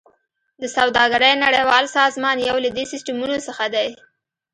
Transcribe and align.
د 0.61 0.63
سوداګرۍ 0.75 1.33
نړیوال 1.45 1.85
سازمان 1.97 2.37
یو 2.47 2.57
له 2.65 2.69
دې 2.75 2.85
سیستمونو 2.91 3.35
څخه 3.47 3.65
دی 3.75 3.89